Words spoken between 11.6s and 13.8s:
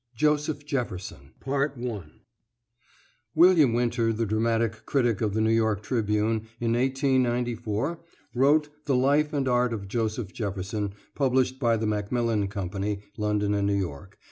the Macmillan Company, London and New